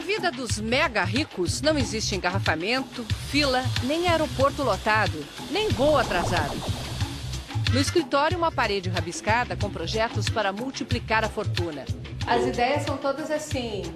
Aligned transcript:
Na 0.00 0.06
vida 0.06 0.30
dos 0.32 0.58
mega 0.58 1.04
ricos 1.04 1.60
não 1.60 1.76
existe 1.76 2.16
engarrafamento, 2.16 3.04
fila, 3.30 3.62
nem 3.84 4.08
aeroporto 4.08 4.62
lotado, 4.62 5.22
nem 5.50 5.68
voo 5.68 5.98
atrasado. 5.98 6.56
No 7.70 7.78
escritório, 7.78 8.38
uma 8.38 8.50
parede 8.50 8.88
rabiscada 8.88 9.56
com 9.56 9.68
projetos 9.68 10.30
para 10.30 10.54
multiplicar 10.54 11.22
a 11.22 11.28
fortuna. 11.28 11.84
As 12.26 12.46
ideias 12.46 12.84
são 12.84 12.96
todas 12.96 13.30
assim. 13.30 13.94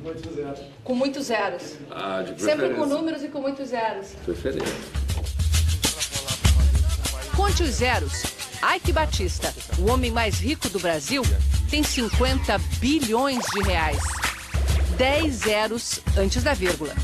Muitos 0.00 0.32
zeros. 0.32 0.60
Com 0.84 0.94
muitos 0.94 1.26
zeros. 1.26 1.74
Ah, 1.90 2.22
de 2.22 2.40
Sempre 2.40 2.74
com 2.74 2.86
números 2.86 3.24
e 3.24 3.28
com 3.28 3.40
muitos 3.40 3.70
zeros. 3.70 4.10
Preferência. 4.24 4.76
Conte 7.36 7.64
os 7.64 7.70
zeros. 7.70 8.22
Ike 8.76 8.92
Batista, 8.92 9.52
o 9.76 9.90
homem 9.90 10.12
mais 10.12 10.38
rico 10.38 10.68
do 10.68 10.78
Brasil, 10.78 11.24
tem 11.68 11.82
50 11.82 12.58
bilhões 12.78 13.44
de 13.52 13.62
reais. 13.64 14.21
10 15.02 15.34
zeros 15.34 16.00
antes 16.16 16.44
da 16.44 16.54
vírgula. 16.54 16.94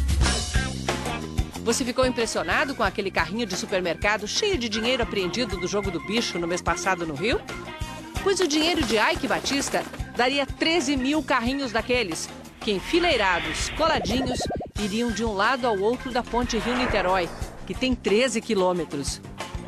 Você 1.65 1.85
ficou 1.85 2.07
impressionado 2.07 2.73
com 2.77 2.85
aquele 2.85 3.11
carrinho 3.11 3.45
de 3.45 3.57
supermercado 3.57 4.29
cheio 4.29 4.57
de 4.57 4.69
dinheiro 4.69 5.03
apreendido 5.03 5.57
do 5.57 5.67
jogo 5.67 5.91
do 5.91 5.99
bicho 6.07 6.39
no 6.39 6.47
mês 6.47 6.63
passado 6.63 7.05
no 7.05 7.15
Rio? 7.17 7.41
Pois 8.23 8.39
o 8.39 8.47
dinheiro 8.47 8.85
de 8.85 8.99
Ike 8.99 9.27
Batista 9.27 9.83
daria 10.17 10.47
13 10.47 10.97
mil 10.97 11.21
carrinhos 11.25 11.73
daqueles, 11.73 12.29
que 12.61 12.71
enfileirados, 12.71 13.69
coladinhos, 13.71 14.39
iriam 14.81 15.11
de 15.11 15.25
um 15.25 15.33
lado 15.33 15.67
ao 15.67 15.77
outro 15.77 16.13
da 16.13 16.23
ponte 16.23 16.57
Rio-Niterói, 16.57 17.29
que 17.67 17.75
tem 17.75 17.97
13 17.97 18.41
quilômetros. 18.41 19.21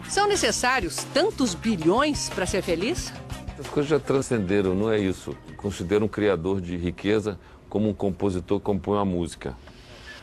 São 0.09 0.28
necessários 0.28 1.05
tantos 1.12 1.53
bilhões 1.53 2.28
para 2.28 2.47
ser 2.47 2.62
feliz? 2.62 3.12
As 3.59 3.67
coisas 3.67 3.91
já 3.91 3.98
transcenderam, 3.98 4.73
não 4.73 4.89
é 4.89 5.01
isso. 5.01 5.37
Considero 5.56 6.05
um 6.05 6.09
criador 6.09 6.61
de 6.61 6.77
riqueza 6.77 7.37
como 7.70 7.88
um 7.88 7.95
compositor 7.95 8.60
compõe 8.60 8.97
uma 8.97 9.05
música. 9.05 9.56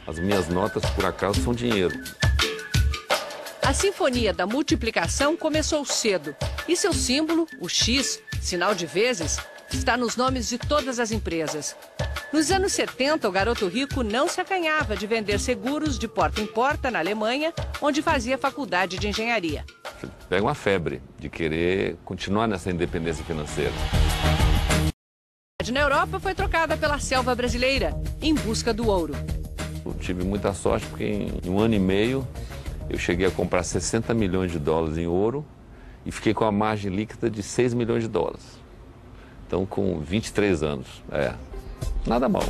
As 0.06 0.20
minhas 0.20 0.48
notas, 0.48 0.88
por 0.92 1.06
acaso, 1.06 1.42
são 1.42 1.54
dinheiro. 1.54 1.98
A 3.64 3.74
Sinfonia 3.74 4.32
da 4.32 4.46
Multiplicação 4.46 5.36
começou 5.36 5.84
cedo 5.84 6.36
e 6.68 6.76
seu 6.76 6.94
símbolo, 6.94 7.48
o 7.60 7.68
X, 7.68 8.22
sinal 8.40 8.76
de 8.76 8.86
vezes, 8.86 9.40
está 9.74 9.98
nos 9.98 10.16
nomes 10.16 10.48
de 10.48 10.58
todas 10.58 11.00
as 11.00 11.12
empresas. 11.12 11.76
Nos 12.32 12.52
anos 12.52 12.74
70, 12.74 13.28
o 13.28 13.32
garoto 13.32 13.68
rico 13.68 14.04
não 14.04 14.28
se 14.28 14.40
acanhava 14.40 14.96
de 14.96 15.08
vender 15.08 15.40
seguros 15.40 15.98
de 15.98 16.08
porta 16.08 16.42
em 16.42 16.46
porta 16.46 16.92
na 16.92 17.00
Alemanha, 17.00 17.54
onde 17.82 18.02
fazia 18.02 18.38
faculdade 18.38 18.98
de 18.98 19.08
engenharia. 19.08 19.66
Pega 20.30 20.44
uma 20.44 20.56
febre 20.56 21.02
de 21.18 21.30
querer 21.30 21.98
continuar 22.04 22.48
nessa 22.48 22.70
independência 22.70 23.24
financeira. 23.24 23.74
Na 25.72 25.82
Europa 25.82 26.20
foi 26.20 26.34
trocada 26.34 26.78
pela 26.78 26.98
selva 26.98 27.36
brasileira, 27.36 27.94
em 28.22 28.34
busca 28.34 28.74
do 28.74 28.88
ouro. 28.88 29.14
Eu 29.86 29.94
tive 29.96 30.24
muita 30.24 30.54
sorte 30.54 30.86
porque 30.88 31.04
em 31.44 31.50
um 31.50 31.60
ano 31.60 31.74
e 31.74 31.80
meio 31.80 32.26
eu 32.90 32.98
cheguei 32.98 33.28
a 33.28 33.32
comprar 33.32 33.64
60 33.64 34.14
milhões 34.14 34.52
de 34.52 34.60
dólares 34.60 34.98
em 34.98 35.08
ouro 35.08 35.46
e 36.06 36.12
fiquei 36.12 36.34
com 36.34 36.46
a 36.46 36.52
margem 36.52 36.94
líquida 36.94 37.30
de 37.30 37.44
6 37.44 37.74
milhões 37.74 38.04
de 38.04 38.10
dólares. 38.10 38.44
Então, 39.46 39.66
com 39.66 40.00
23 40.00 40.64
anos, 40.64 40.88
é, 41.12 41.34
nada 42.06 42.30
mal. 42.30 42.44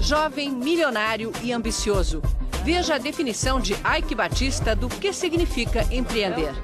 Jovem, 0.00 0.50
milionário 0.50 1.32
e 1.42 1.52
ambicioso. 1.52 2.22
Veja 2.64 2.94
a 2.94 2.98
definição 2.98 3.60
de 3.60 3.74
Ike 3.98 4.14
Batista 4.14 4.74
do 4.74 4.88
que 4.88 5.12
significa 5.12 5.86
empreender. 5.94 6.54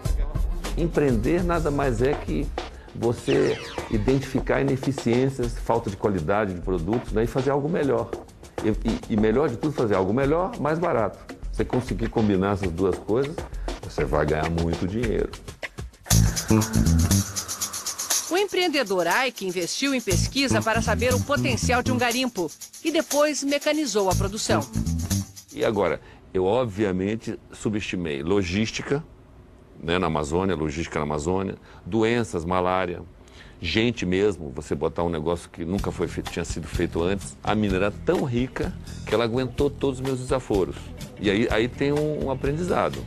Empreender 0.79 1.45
nada 1.45 1.71
mais 1.71 2.01
é 2.01 2.15
que 2.15 2.47
você 3.01 3.59
identificar 3.91 4.61
ineficiências, 4.61 5.59
falta 5.59 5.89
de 5.89 5.97
qualidade 5.97 6.53
de 6.53 6.61
produtos 6.61 7.13
né, 7.13 7.25
e 7.25 7.27
fazer 7.27 7.49
algo 7.51 7.67
melhor. 7.67 8.11
E, 8.63 8.69
e- 8.69 9.01
e 9.15 9.17
melhor 9.17 9.49
de 9.49 9.57
tudo, 9.57 9.73
fazer 9.73 9.95
algo 9.95 10.13
melhor, 10.13 10.61
mais 10.61 10.79
barato. 10.79 11.19
Você 11.51 11.65
conseguir 11.65 12.11
combinar 12.11 12.53
essas 12.53 12.71
duas 12.71 12.99
coisas, 12.99 13.35
você 13.83 14.05
vai 14.05 14.27
ganhar 14.27 14.51
muito 14.51 14.87
dinheiro. 14.87 15.31
O 18.31 18.37
empreendedor 18.37 19.07
Ike 19.27 19.47
investiu 19.47 19.95
em 19.95 20.01
pesquisa 20.01 20.61
para 20.61 20.83
saber 20.83 21.15
o 21.15 21.21
potencial 21.21 21.83
de 21.83 21.91
um 21.91 21.97
garimpo 21.97 22.51
e 22.85 22.91
depois 22.93 23.43
mecanizou 23.43 24.11
a 24.11 24.15
produção. 24.15 24.61
E 25.55 25.65
agora, 25.65 26.01
eu 26.35 26.45
obviamente 26.45 27.39
subestimei 27.51 28.23
logística 28.23 29.03
né, 29.83 29.99
na 29.99 30.07
Amazônia, 30.07 30.55
logística 30.55 30.99
na 30.99 31.05
Amazônia, 31.05 31.57
doenças, 31.85 32.45
malária, 32.45 33.03
gente 33.61 34.07
mesmo, 34.07 34.51
você 34.55 34.75
botar 34.75 35.03
um 35.03 35.09
negócio 35.09 35.51
que 35.51 35.65
nunca 35.65 35.93
foi 35.93 36.09
feito, 36.09 36.31
tinha 36.31 36.45
sido 36.45 36.67
feito 36.67 37.03
antes. 37.03 37.37
A 37.43 37.55
mina 37.55 37.77
era 37.77 37.91
tão 37.91 38.25
rica 38.25 38.73
que 39.07 39.15
ela 39.15 39.25
aguentou 39.25 39.69
todos 39.69 40.01
os 40.01 40.05
meus 40.05 40.21
desaforos. 40.21 40.77
E 41.21 41.31
aí, 41.31 41.49
aí 41.51 41.69
tem 41.69 41.93
um, 41.93 42.27
um 42.27 42.31
aprendizado. 42.31 42.99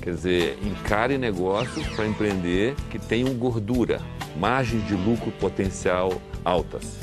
Quer 0.00 0.14
dizer, 0.14 0.58
encare 0.64 1.16
negócios 1.16 1.86
para 1.88 2.06
empreender 2.06 2.74
que 2.90 2.98
tenham 2.98 3.32
gordura, 3.34 4.00
margens 4.36 4.84
de 4.86 4.94
lucro 4.94 5.30
potencial 5.32 6.20
altas. 6.44 6.98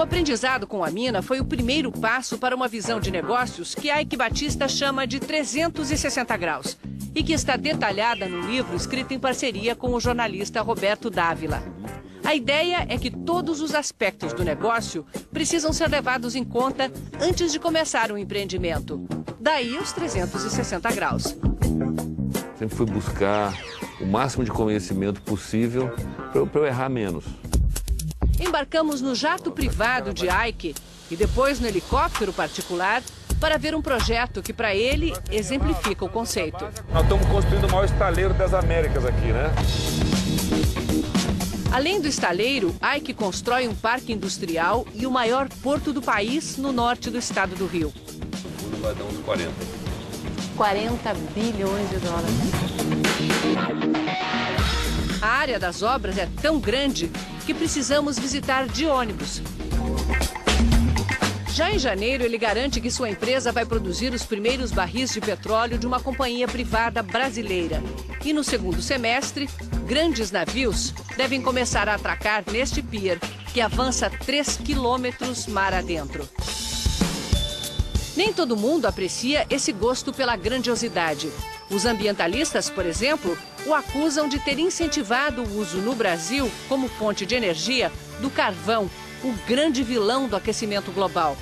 O 0.00 0.02
aprendizado 0.02 0.66
com 0.66 0.82
a 0.82 0.90
mina 0.90 1.20
foi 1.20 1.40
o 1.40 1.44
primeiro 1.44 1.92
passo 1.92 2.38
para 2.38 2.56
uma 2.56 2.66
visão 2.66 2.98
de 2.98 3.10
negócios 3.10 3.74
que 3.74 3.92
Ike 3.92 4.16
Batista 4.16 4.66
chama 4.66 5.06
de 5.06 5.20
360 5.20 6.38
graus 6.38 6.78
e 7.14 7.22
que 7.22 7.34
está 7.34 7.54
detalhada 7.54 8.26
no 8.26 8.40
livro 8.40 8.74
escrito 8.74 9.12
em 9.12 9.18
parceria 9.18 9.76
com 9.76 9.92
o 9.92 10.00
jornalista 10.00 10.62
Roberto 10.62 11.10
Dávila. 11.10 11.62
A 12.24 12.34
ideia 12.34 12.86
é 12.88 12.96
que 12.96 13.10
todos 13.10 13.60
os 13.60 13.74
aspectos 13.74 14.32
do 14.32 14.42
negócio 14.42 15.04
precisam 15.30 15.70
ser 15.70 15.90
levados 15.90 16.34
em 16.34 16.44
conta 16.44 16.90
antes 17.20 17.52
de 17.52 17.60
começar 17.60 18.10
o 18.10 18.16
empreendimento. 18.16 19.06
Daí 19.38 19.76
os 19.76 19.92
360 19.92 20.90
graus. 20.92 21.36
Sempre 22.58 22.74
fui 22.74 22.86
buscar 22.86 23.52
o 24.00 24.06
máximo 24.06 24.44
de 24.44 24.50
conhecimento 24.50 25.20
possível 25.20 25.90
para 26.32 26.62
eu 26.62 26.64
errar 26.66 26.88
menos. 26.88 27.49
Embarcamos 28.40 29.02
no 29.02 29.14
jato 29.14 29.52
privado 29.52 30.14
de 30.14 30.26
Ike 30.48 30.74
e 31.10 31.16
depois 31.16 31.60
no 31.60 31.68
helicóptero 31.68 32.32
particular 32.32 33.02
para 33.38 33.58
ver 33.58 33.74
um 33.74 33.82
projeto 33.82 34.42
que, 34.42 34.52
para 34.52 34.74
ele, 34.74 35.12
exemplifica 35.30 36.04
o 36.04 36.08
conceito. 36.08 36.64
Nós 36.90 37.02
estamos 37.02 37.26
construindo 37.26 37.64
o 37.64 37.70
maior 37.70 37.84
estaleiro 37.84 38.32
das 38.32 38.54
Américas 38.54 39.04
aqui, 39.04 39.26
né? 39.26 39.52
Além 41.70 42.00
do 42.00 42.08
estaleiro, 42.08 42.74
Ike 42.96 43.12
constrói 43.14 43.68
um 43.68 43.74
parque 43.74 44.12
industrial 44.12 44.86
e 44.94 45.06
o 45.06 45.10
maior 45.10 45.48
porto 45.62 45.92
do 45.92 46.00
país 46.00 46.56
no 46.56 46.72
norte 46.72 47.10
do 47.10 47.18
estado 47.18 47.54
do 47.54 47.66
Rio. 47.66 47.92
Tudo 48.58 48.82
vai 48.82 48.94
dar 48.94 49.04
uns 49.04 49.18
40. 49.18 49.52
40 50.56 51.14
bilhões 51.34 51.90
de 51.90 51.96
dólares. 51.98 52.34
A 55.22 55.28
área 55.28 55.58
das 55.58 55.82
obras 55.82 56.16
é 56.16 56.26
tão 56.40 56.58
grande 56.58 57.10
que 57.50 57.54
precisamos 57.54 58.16
visitar 58.16 58.68
de 58.68 58.86
ônibus. 58.86 59.42
Já 61.52 61.72
em 61.72 61.80
janeiro, 61.80 62.22
ele 62.22 62.38
garante 62.38 62.80
que 62.80 62.92
sua 62.92 63.10
empresa 63.10 63.50
vai 63.50 63.66
produzir 63.66 64.14
os 64.14 64.22
primeiros 64.22 64.70
barris 64.70 65.10
de 65.10 65.20
petróleo 65.20 65.76
de 65.76 65.84
uma 65.84 65.98
companhia 65.98 66.46
privada 66.46 67.02
brasileira. 67.02 67.82
E 68.24 68.32
no 68.32 68.44
segundo 68.44 68.80
semestre, 68.80 69.50
grandes 69.84 70.30
navios 70.30 70.94
devem 71.16 71.42
começar 71.42 71.88
a 71.88 71.96
atracar 71.96 72.44
neste 72.48 72.80
pier, 72.82 73.18
que 73.52 73.60
avança 73.60 74.08
3 74.08 74.58
quilômetros 74.58 75.48
mar 75.48 75.74
adentro. 75.74 76.28
Nem 78.16 78.32
todo 78.32 78.56
mundo 78.56 78.86
aprecia 78.86 79.44
esse 79.50 79.72
gosto 79.72 80.12
pela 80.12 80.36
grandiosidade. 80.36 81.28
Os 81.68 81.84
ambientalistas, 81.84 82.70
por 82.70 82.86
exemplo, 82.86 83.36
o 83.66 83.74
acusam 83.74 84.28
de 84.28 84.38
ter 84.38 84.58
incentivado 84.58 85.42
o 85.42 85.58
uso 85.58 85.78
no 85.78 85.94
Brasil, 85.94 86.50
como 86.68 86.88
fonte 86.88 87.26
de 87.26 87.34
energia, 87.34 87.92
do 88.20 88.30
carvão, 88.30 88.90
o 89.22 89.32
grande 89.46 89.82
vilão 89.82 90.28
do 90.28 90.36
aquecimento 90.36 90.90
global. 90.92 91.36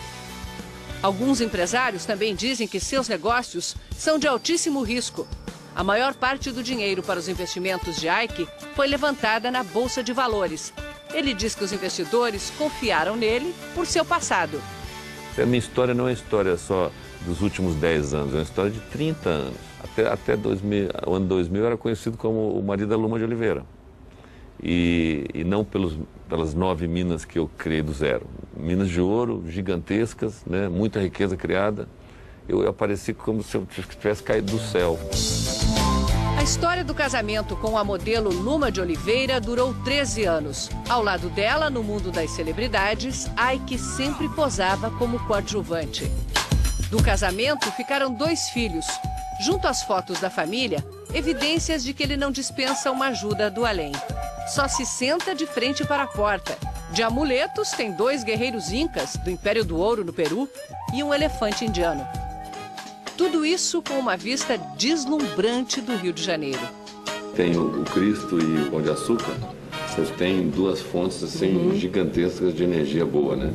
Alguns 1.03 1.41
empresários 1.41 2.05
também 2.05 2.35
dizem 2.35 2.67
que 2.67 2.81
seus 2.81 3.09
negócios 3.09 3.77
são 3.97 4.19
de 4.19 4.27
altíssimo 4.27 4.83
risco. 4.83 5.29
A 5.75 5.85
maior 5.85 6.13
parte 6.15 6.51
do 6.51 6.61
dinheiro 6.61 7.05
para 7.05 7.21
os 7.21 7.29
investimentos 7.29 7.97
de 8.01 8.09
Ike 8.09 8.49
foi 8.75 8.89
levantada 8.89 9.49
na 9.49 9.63
Bolsa 9.63 10.03
de 10.03 10.13
Valores. 10.13 10.73
Ele 11.15 11.33
diz 11.33 11.55
que 11.55 11.63
os 11.63 11.73
investidores 11.73 12.53
confiaram 12.59 13.17
nele 13.17 13.55
por 13.75 13.87
seu 13.87 14.05
passado. 14.05 14.61
A 15.41 15.47
minha 15.47 15.61
história 15.61 15.95
não 15.95 16.09
é 16.09 16.13
história 16.13 16.57
só 16.57 16.91
dos 17.29 17.43
últimos 17.43 17.75
10 17.77 18.15
anos, 18.15 18.33
é 18.33 18.37
uma 18.39 18.43
história 18.43 18.71
de 18.71 18.81
30 18.81 19.29
anos. 19.29 19.59
Até, 19.85 20.09
até 20.09 20.37
2000, 20.37 20.89
o 21.07 21.15
ano 21.15 21.27
2000 21.27 21.61
eu 21.61 21.67
era 21.67 21.77
conhecido 21.77 22.17
como 22.17 22.59
o 22.59 22.63
marido 22.63 22.89
da 22.89 22.97
Luma 22.97 23.19
de 23.19 23.25
Oliveira. 23.25 23.65
E, 24.61 25.27
e 25.33 25.45
não 25.45 25.65
pelos, 25.65 25.97
pelas 26.29 26.55
nove 26.55 26.89
minas 26.89 27.25
que 27.25 27.39
eu 27.39 27.49
criei 27.57 27.83
do 27.83 27.93
zero. 27.93 28.27
Minas 28.57 28.89
de 28.89 29.01
ouro 29.01 29.45
gigantescas, 29.47 30.43
né? 30.47 30.69
muita 30.69 31.01
riqueza 31.01 31.37
criada. 31.37 31.87
Eu 32.49 32.67
apareci 32.67 33.13
como 33.13 33.43
se 33.43 33.57
eu 33.57 33.67
tivesse 33.67 34.23
caído 34.23 34.51
do 34.53 34.59
céu. 34.59 34.99
A 36.39 36.43
história 36.43 36.83
do 36.83 36.95
casamento 36.95 37.55
com 37.57 37.77
a 37.77 37.85
modelo 37.85 38.31
Luma 38.31 38.73
de 38.73 38.81
Oliveira 38.81 39.39
durou 39.39 39.75
13 39.85 40.25
anos. 40.25 40.71
Ao 40.89 41.03
lado 41.03 41.29
dela, 41.29 41.69
no 41.69 41.83
mundo 41.83 42.11
das 42.11 42.31
celebridades, 42.31 43.31
Ike 43.55 43.77
sempre 43.77 44.29
posava 44.31 44.91
como 44.93 45.19
coadjuvante. 45.27 46.11
Do 46.91 47.03
casamento 47.03 47.71
ficaram 47.73 48.13
dois 48.13 48.49
filhos. 48.49 48.87
Junto 49.41 49.69
às 49.69 49.83
fotos 49.83 50.21
da 50.21 50.31
família, 50.31 50.85
evidências 51.13 51.85
de 51.85 51.93
que 51.93 52.03
ele 52.03 52.17
não 52.17 52.31
dispensa 52.31 52.91
uma 52.91 53.09
ajuda 53.09 53.51
do 53.51 53.67
além. 53.67 53.93
Só 54.49 54.67
se 54.67 54.87
senta 54.87 55.35
de 55.35 55.47
frente 55.47 55.85
para 55.85 56.05
a 56.05 56.07
porta. 56.07 56.57
De 56.91 57.03
amuletos, 57.03 57.71
tem 57.71 57.93
dois 57.93 58.25
guerreiros 58.25 58.73
incas 58.73 59.17
do 59.17 59.31
Império 59.31 59.65
do 59.65 59.77
Ouro 59.77 60.03
no 60.03 60.13
Peru 60.13 60.49
e 60.95 61.03
um 61.03 61.13
elefante 61.13 61.65
indiano. 61.65 62.07
Tudo 63.17 63.45
isso 63.45 63.83
com 63.83 63.95
uma 63.95 64.17
vista 64.17 64.57
deslumbrante 64.77 65.83
do 65.83 65.95
Rio 65.95 66.13
de 66.13 66.23
Janeiro. 66.23 66.61
Tem 67.37 67.57
o, 67.57 67.85
Cristo 67.85 68.41
e 68.41 68.63
o 68.63 68.71
Pão 68.71 68.81
de 68.81 68.91
Açúcar. 68.91 69.35
Vocês 69.89 70.11
têm 70.17 70.49
duas 70.49 70.81
fontes 70.81 71.23
assim 71.23 71.55
uhum. 71.55 71.75
gigantescas 71.75 72.55
de 72.55 72.65
energia 72.65 73.05
boa, 73.05 73.37
né? 73.37 73.53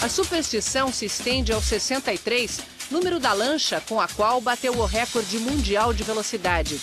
A 0.00 0.08
superstição 0.08 0.92
se 0.92 1.06
estende 1.06 1.52
ao 1.52 1.60
63, 1.60 2.60
número 2.88 3.18
da 3.18 3.32
lancha 3.32 3.82
com 3.88 4.00
a 4.00 4.06
qual 4.06 4.40
bateu 4.40 4.72
o 4.78 4.84
recorde 4.84 5.40
mundial 5.40 5.92
de 5.92 6.04
velocidade. 6.04 6.80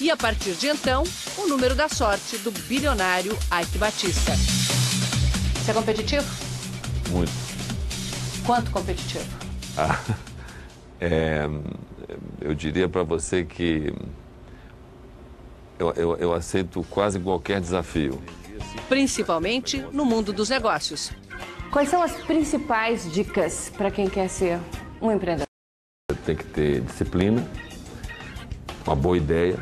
E 0.00 0.10
a 0.10 0.16
partir 0.16 0.54
de 0.54 0.66
então, 0.66 1.04
o 1.38 1.46
número 1.46 1.76
da 1.76 1.88
sorte 1.88 2.36
do 2.38 2.50
bilionário 2.50 3.38
Ike 3.62 3.78
Batista. 3.78 4.32
Você 4.34 5.70
é 5.70 5.74
competitivo? 5.74 6.26
Muito. 7.10 7.30
Quanto 8.44 8.68
competitivo? 8.72 9.24
Ah, 9.78 10.00
é, 11.00 11.48
eu 12.40 12.52
diria 12.52 12.88
para 12.88 13.04
você 13.04 13.44
que 13.44 13.94
eu, 15.78 15.92
eu, 15.92 16.16
eu 16.16 16.32
aceito 16.32 16.84
quase 16.90 17.20
qualquer 17.20 17.60
desafio. 17.60 18.20
Principalmente 18.88 19.78
no 19.92 20.04
mundo 20.04 20.32
dos 20.32 20.48
negócios. 20.48 21.12
Quais 21.70 21.88
são 21.88 22.02
as 22.02 22.12
principais 22.24 23.10
dicas 23.12 23.70
para 23.76 23.90
quem 23.90 24.08
quer 24.08 24.28
ser 24.28 24.58
um 25.00 25.12
empreendedor? 25.12 25.46
Tem 26.24 26.36
que 26.36 26.44
ter 26.44 26.80
disciplina, 26.80 27.46
uma 28.86 28.96
boa 28.96 29.16
ideia. 29.16 29.56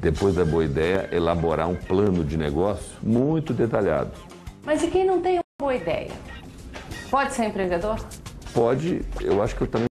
Depois 0.00 0.34
da 0.34 0.44
boa 0.44 0.64
ideia, 0.64 1.08
elaborar 1.12 1.68
um 1.68 1.76
plano 1.76 2.24
de 2.24 2.36
negócio 2.36 2.96
muito 3.02 3.52
detalhado. 3.52 4.12
Mas 4.64 4.82
e 4.82 4.88
quem 4.88 5.04
não 5.04 5.20
tem 5.20 5.34
uma 5.34 5.42
boa 5.58 5.74
ideia? 5.74 6.10
Pode 7.10 7.32
ser 7.32 7.46
empreendedor? 7.46 7.98
pode, 8.58 9.02
eu 9.20 9.40
acho 9.40 9.54
que 9.54 9.62
eu 9.62 9.66
também 9.68 9.86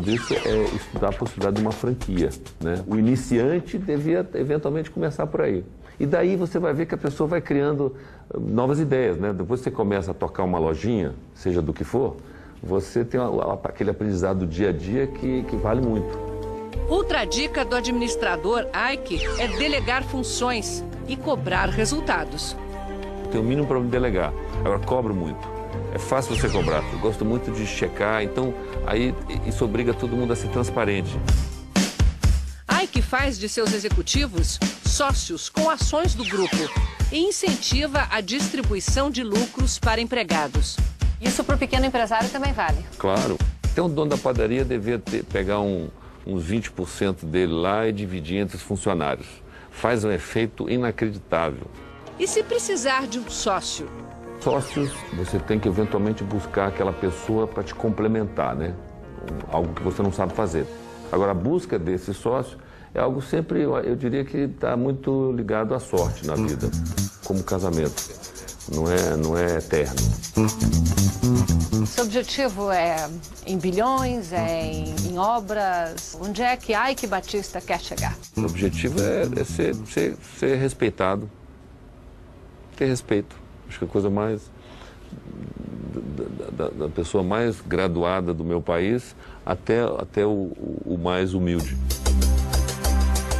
disso 0.00 0.32
é 0.32 0.62
estudar 0.76 1.08
a 1.08 1.12
possibilidade 1.12 1.56
de 1.56 1.62
uma 1.62 1.72
franquia. 1.72 2.30
Né? 2.60 2.84
O 2.86 2.96
iniciante 2.96 3.76
devia 3.76 4.24
eventualmente 4.34 4.88
começar 4.88 5.26
por 5.26 5.40
aí. 5.40 5.64
E 6.00 6.06
daí 6.06 6.36
você 6.36 6.58
vai 6.58 6.72
ver 6.72 6.86
que 6.86 6.94
a 6.94 6.98
pessoa 6.98 7.26
vai 7.26 7.40
criando 7.40 7.96
uh, 8.32 8.40
novas 8.40 8.78
ideias. 8.78 9.18
Né? 9.18 9.32
Depois 9.32 9.60
você 9.60 9.70
começa 9.70 10.12
a 10.12 10.14
tocar 10.14 10.44
uma 10.44 10.58
lojinha, 10.58 11.14
seja 11.34 11.60
do 11.60 11.72
que 11.72 11.84
for, 11.84 12.16
você 12.62 13.04
tem 13.04 13.20
aquele 13.64 13.90
aprendizado 13.90 14.40
do 14.40 14.46
dia 14.46 14.70
a 14.70 14.72
dia 14.72 15.06
que, 15.06 15.42
que 15.44 15.56
vale 15.56 15.80
muito. 15.80 16.28
Outra 16.88 17.24
dica 17.24 17.64
do 17.64 17.76
administrador 17.76 18.66
Ike 18.92 19.20
é 19.38 19.46
delegar 19.58 20.02
funções 20.04 20.84
e 21.06 21.16
cobrar 21.16 21.68
resultados. 21.68 22.56
Tem 23.30 23.40
o 23.40 23.44
mínimo 23.44 23.66
para 23.66 23.78
me 23.78 23.88
delegar. 23.88 24.32
Agora, 24.60 24.78
cobro 24.78 25.14
muito. 25.14 25.58
É 25.94 25.98
fácil 25.98 26.34
você 26.34 26.48
cobrar. 26.48 26.82
Eu 26.92 26.98
gosto 26.98 27.24
muito 27.24 27.50
de 27.50 27.66
checar, 27.66 28.22
então 28.22 28.54
aí 28.86 29.14
isso 29.46 29.64
obriga 29.64 29.92
todo 29.92 30.16
mundo 30.16 30.32
a 30.32 30.36
ser 30.36 30.48
transparente. 30.48 31.18
Ike 32.82 33.02
faz 33.02 33.38
de 33.38 33.48
seus 33.48 33.72
executivos 33.72 34.58
sócios 34.88 35.50
com 35.50 35.68
ações 35.68 36.14
do 36.14 36.24
grupo 36.24 36.56
e 37.12 37.18
incentiva 37.18 38.08
a 38.10 38.22
distribuição 38.22 39.10
de 39.10 39.22
lucros 39.22 39.78
para 39.78 40.00
empregados. 40.00 40.76
Isso 41.20 41.44
para 41.44 41.56
o 41.56 41.58
pequeno 41.58 41.84
empresário 41.84 42.28
também 42.30 42.52
vale. 42.54 42.84
Claro. 42.96 43.36
Então 43.70 43.86
o 43.86 43.88
dono 43.88 44.10
da 44.10 44.16
padaria 44.16 44.64
devia 44.64 44.98
ter, 44.98 45.24
pegar 45.24 45.60
um, 45.60 45.88
uns 46.26 46.42
20% 46.44 47.26
dele 47.26 47.52
lá 47.52 47.86
e 47.86 47.92
dividir 47.92 48.38
entre 48.38 48.56
os 48.56 48.62
funcionários. 48.62 49.26
Faz 49.70 50.04
um 50.04 50.10
efeito 50.10 50.68
inacreditável. 50.70 51.66
E 52.18 52.26
se 52.26 52.42
precisar 52.42 53.06
de 53.06 53.18
um 53.18 53.28
sócio? 53.28 53.88
Sócios, 54.40 54.90
você 55.12 55.38
tem 55.38 55.60
que 55.60 55.68
eventualmente 55.68 56.24
buscar 56.24 56.68
aquela 56.68 56.92
pessoa 56.92 57.46
para 57.46 57.62
te 57.62 57.74
complementar, 57.74 58.56
né? 58.56 58.74
Algo 59.52 59.74
que 59.74 59.82
você 59.82 60.02
não 60.02 60.12
sabe 60.12 60.32
fazer. 60.32 60.66
Agora, 61.12 61.32
a 61.32 61.34
busca 61.34 61.78
desse 61.78 62.14
sócio 62.14 62.58
é 62.98 63.00
algo 63.00 63.22
sempre, 63.22 63.62
eu 63.62 63.94
diria 63.94 64.24
que 64.24 64.36
está 64.38 64.76
muito 64.76 65.32
ligado 65.32 65.72
à 65.72 65.78
sorte 65.78 66.26
na 66.26 66.34
vida, 66.34 66.68
como 67.24 67.42
casamento. 67.44 68.18
Não 68.74 68.90
é, 68.90 69.16
não 69.16 69.38
é 69.38 69.58
eterno. 69.58 69.96
Seu 71.86 72.04
objetivo 72.04 72.70
é 72.70 73.08
em 73.46 73.56
bilhões, 73.56 74.32
é 74.32 74.64
em, 74.64 74.94
em 75.10 75.18
obras? 75.18 76.18
Onde 76.20 76.42
é 76.42 76.56
que 76.56 76.74
Ike 76.74 77.06
Batista 77.06 77.60
quer 77.60 77.80
chegar? 77.80 78.14
O 78.36 78.42
objetivo 78.42 79.00
é, 79.00 79.40
é 79.40 79.44
ser, 79.44 79.74
ser, 79.86 80.16
ser 80.38 80.56
respeitado, 80.56 81.30
ter 82.76 82.86
respeito. 82.86 83.36
Acho 83.68 83.78
que 83.78 83.84
a 83.84 83.88
coisa 83.88 84.10
mais. 84.10 84.50
Da, 86.52 86.64
da, 86.64 86.70
da 86.70 86.88
pessoa 86.88 87.22
mais 87.22 87.60
graduada 87.60 88.34
do 88.34 88.44
meu 88.44 88.60
país 88.60 89.14
até, 89.46 89.80
até 89.82 90.26
o, 90.26 90.52
o 90.84 90.98
mais 91.02 91.32
humilde. 91.32 91.76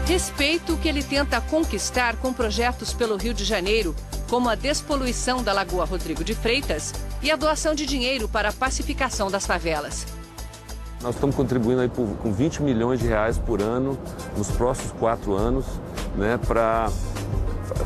Respeito 0.08 0.74
que 0.78 0.88
ele 0.88 1.02
tenta 1.02 1.38
conquistar 1.38 2.16
com 2.16 2.32
projetos 2.32 2.94
pelo 2.94 3.18
Rio 3.18 3.34
de 3.34 3.44
Janeiro, 3.44 3.94
como 4.30 4.48
a 4.48 4.54
despoluição 4.54 5.42
da 5.42 5.52
Lagoa 5.52 5.84
Rodrigo 5.84 6.24
de 6.24 6.34
Freitas 6.34 6.94
e 7.22 7.30
a 7.30 7.36
doação 7.36 7.74
de 7.74 7.84
dinheiro 7.84 8.26
para 8.26 8.48
a 8.48 8.52
pacificação 8.52 9.30
das 9.30 9.46
favelas. 9.46 10.06
Nós 11.02 11.14
estamos 11.14 11.36
contribuindo 11.36 11.82
aí 11.82 11.90
por, 11.90 12.06
com 12.22 12.32
20 12.32 12.62
milhões 12.62 13.00
de 13.00 13.06
reais 13.06 13.36
por 13.36 13.60
ano 13.60 13.98
nos 14.34 14.50
próximos 14.50 14.92
quatro 14.92 15.34
anos, 15.34 15.66
né, 16.16 16.38
para 16.38 16.88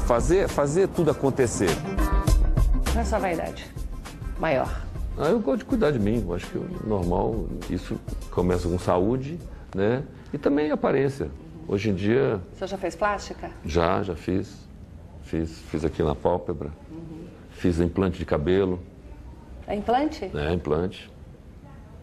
fazer, 0.07 0.47
fazer 0.47 0.87
tudo 0.87 1.11
acontecer 1.11 1.71
na 2.95 3.05
sua 3.05 3.19
vaidade 3.19 3.67
maior? 4.39 4.81
Ah, 5.19 5.29
eu 5.29 5.41
gosto 5.41 5.59
de 5.59 5.65
cuidar 5.65 5.91
de 5.91 5.99
mim. 5.99 6.25
Eu 6.25 6.35
acho 6.37 6.47
que 6.47 6.57
o 6.57 6.69
normal, 6.87 7.47
isso 7.69 7.99
começa 8.31 8.69
com 8.69 8.79
saúde, 8.79 9.41
né? 9.75 10.05
E 10.33 10.39
também 10.39 10.71
aparência. 10.71 11.29
Hoje 11.73 11.89
em 11.89 11.95
dia. 11.95 12.39
Você 12.55 12.67
já 12.67 12.77
fez 12.77 12.95
plástica? 12.95 13.51
Já, 13.65 14.03
já 14.03 14.15
fiz. 14.15 14.69
Fiz, 15.23 15.59
fiz 15.71 15.83
aqui 15.87 16.03
na 16.03 16.15
pálpebra. 16.15 16.69
Uhum. 16.91 17.25
Fiz 17.53 17.81
implante 17.81 18.19
de 18.19 18.27
cabelo. 18.27 18.79
É 19.67 19.75
implante? 19.75 20.31
É, 20.35 20.53
implante. 20.53 21.11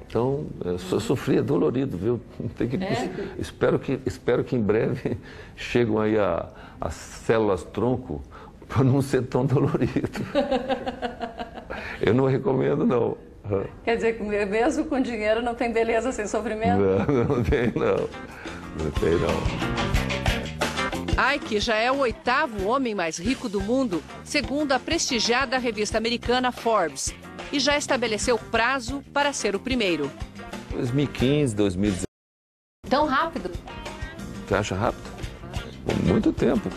Então, 0.07 0.47
eu 0.65 0.79
sofria 0.79 1.43
dolorido, 1.43 1.99
viu? 1.99 2.19
Tem 2.57 2.67
que, 2.67 2.83
é? 2.83 3.11
espero, 3.37 3.77
que, 3.77 3.99
espero 4.07 4.43
que 4.43 4.55
em 4.55 4.59
breve 4.59 5.19
cheguem 5.55 5.99
aí 5.99 6.17
a, 6.17 6.49
as 6.81 6.95
células 6.95 7.63
tronco 7.63 8.23
para 8.67 8.83
não 8.83 9.03
ser 9.03 9.21
tão 9.27 9.45
dolorido. 9.45 10.19
Eu 12.01 12.15
não 12.15 12.25
recomendo, 12.25 12.87
não. 12.87 13.15
Quer 13.83 13.97
dizer 13.97 14.17
que 14.17 14.23
mesmo 14.23 14.85
com 14.85 14.99
dinheiro 14.99 15.43
não 15.43 15.53
tem 15.53 15.71
beleza 15.71 16.11
sem 16.11 16.25
sofrimento? 16.25 16.79
Não, 16.79 17.35
não 17.35 17.43
tem, 17.43 17.71
não. 17.75 18.09
Não 18.77 18.91
não. 19.19 19.69
Ike 21.35 21.59
já 21.59 21.75
é 21.75 21.91
o 21.91 21.97
oitavo 21.97 22.65
homem 22.65 22.95
mais 22.95 23.17
rico 23.17 23.49
do 23.49 23.59
mundo, 23.59 24.01
segundo 24.23 24.71
a 24.71 24.79
prestigiada 24.79 25.57
revista 25.57 25.97
americana 25.97 26.51
Forbes, 26.51 27.13
e 27.51 27.59
já 27.59 27.77
estabeleceu 27.77 28.37
prazo 28.37 29.03
para 29.13 29.33
ser 29.33 29.55
o 29.55 29.59
primeiro. 29.59 30.09
2015, 30.71 31.55
2016. 31.55 32.03
Tão 32.89 33.05
rápido? 33.05 33.51
Você 34.47 34.55
acha 34.55 34.75
rápido? 34.75 35.09
Muito 36.05 36.31
tempo. 36.31 36.69